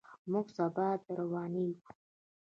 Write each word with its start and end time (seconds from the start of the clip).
موږ 0.31 0.45
سبا 0.57 0.87
درروانېږو. 1.05 1.87